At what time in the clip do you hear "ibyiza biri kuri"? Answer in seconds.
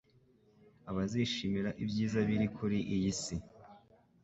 1.83-2.77